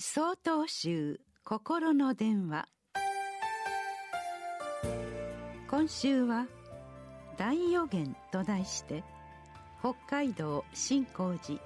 [0.00, 2.68] 総統集心の電話。
[5.70, 6.48] 今週は
[7.38, 9.04] 「大予言」と題して
[9.78, 11.60] 北海道新興寺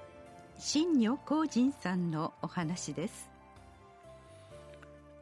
[0.59, 3.31] 新女光人さんのお話です。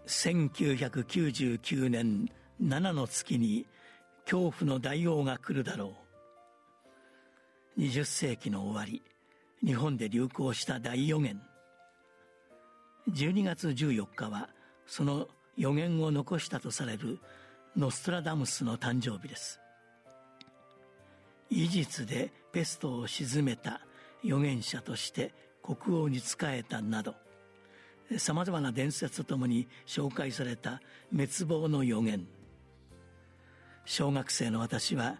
[0.08, 2.30] 1999年
[2.62, 3.66] 7の月に
[4.26, 5.96] 恐怖の大王が来るだろ
[7.78, 7.80] う。
[7.80, 9.02] 20世紀の終わり
[9.66, 11.42] 日本で流行した大予言。
[13.10, 14.50] 12月14日は
[14.86, 17.20] その予言を残したとされる
[17.75, 19.60] ノストラダムスの誕生日です。
[21.50, 23.82] 医術でペストを鎮めた
[24.24, 27.15] 預言者として国王に仕えたなど
[28.18, 30.82] さまざまな伝説とともに紹介された
[31.12, 32.26] 滅亡の予言。
[33.84, 35.17] 小学生の私は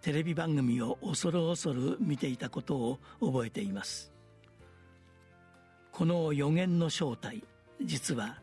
[0.00, 4.12] テレビ番組を恐る恐る見ていたことを覚えています。
[5.92, 7.44] この予言の正体
[7.82, 8.40] 実は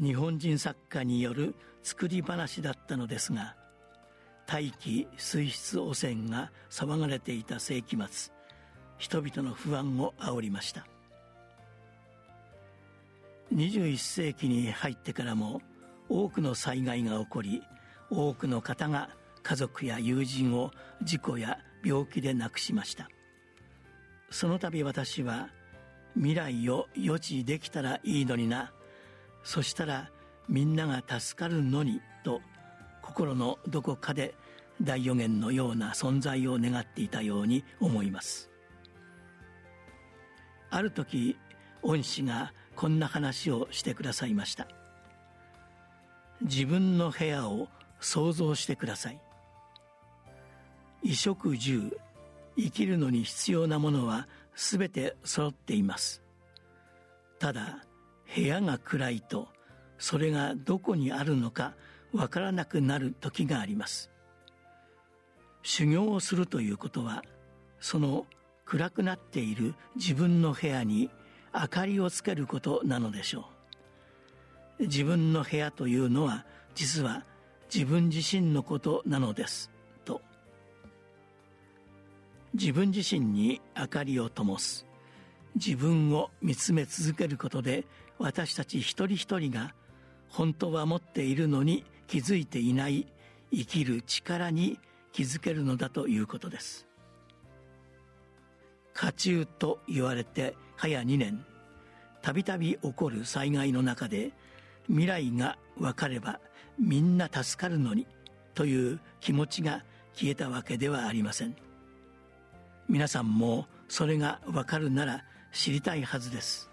[0.00, 3.56] 日本人作家による作り話だったのですが
[4.46, 8.32] 大気水質汚染が騒がれていた世紀末
[8.98, 10.86] 人々の不安を煽りました。
[13.54, 15.60] 21世紀に入ってからも
[16.08, 17.62] 多くの災害が起こり
[18.10, 19.10] 多くの方が
[19.42, 20.70] 家族や友人を
[21.02, 23.08] 事故や病気で亡くしました。
[24.30, 25.50] その度私は
[26.16, 28.72] 未来を予知できたらいいのにな。
[29.44, 30.10] そしたら
[30.48, 32.40] みんなが助かるのにと
[33.02, 34.34] 心のどこかで
[34.82, 38.50] 大予言のような存在を願っていたように思います。
[40.70, 41.36] ある時
[41.82, 44.66] 恩師がこんな話をしてくださいました。
[46.42, 47.68] 自分の部屋を
[48.00, 49.20] 想像してください。
[51.02, 51.96] 衣食住
[52.56, 54.26] 生きるのに必要なものは
[54.56, 56.22] 全て揃っています。
[57.38, 57.84] ただ
[58.34, 59.48] 部屋が暗いと
[59.98, 61.74] それがどこにあるのか
[62.12, 64.10] わからなくなる時があります。
[65.62, 67.22] 修行をするということは
[67.80, 68.26] その
[68.64, 71.10] 暗くなっている自分の部屋に
[71.54, 73.50] 明かりをつけることなのでしょ
[74.78, 74.82] う。
[74.84, 77.24] 自分の部屋というのは実は
[77.72, 79.70] 自分自身のことなのです。
[82.58, 84.86] 自分自身に明かりを灯す。
[85.54, 87.84] 自分を見つめ続けることで
[88.18, 89.74] 私たち一人一人が
[90.28, 93.06] 本当は持っているのに気づいていない
[93.52, 94.78] 生きる力に
[95.12, 96.86] 気づけるのだということです。
[98.94, 101.44] 家中と言われて早2年。
[102.22, 104.32] たびたび起こる災害の中で
[104.88, 106.40] 未来が分かれば
[106.78, 108.06] みんな助かるのに
[108.54, 109.84] という気持ちが
[110.14, 111.54] 消えたわけではありません。
[112.88, 116.70] 皆さんもそれがわかるなら知りたいはずです。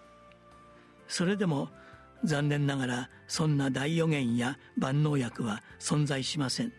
[1.07, 1.69] それでも
[2.23, 6.73] 残念ながらそんな大予言や万能薬は存在しません。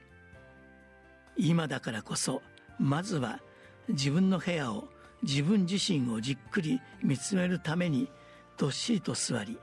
[1.36, 2.42] 今だからこそ
[2.78, 3.40] まずは
[3.88, 4.88] 自分の部屋を
[5.22, 8.08] 自分自身をじっくり見つめるために
[8.56, 9.58] どっしりと座り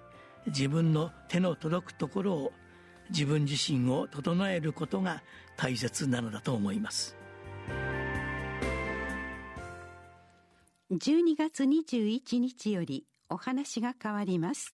[0.48, 2.54] 自分の手の届くところを
[3.10, 5.22] 自分自身を整えることが
[5.58, 7.21] 大切なのだと思います。
[10.92, 14.76] 12月21日よりお話が変わります。